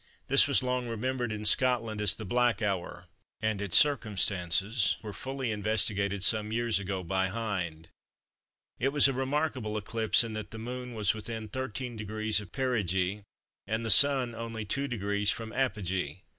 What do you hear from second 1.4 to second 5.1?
Scotland as the "Black Hour," and its circumstances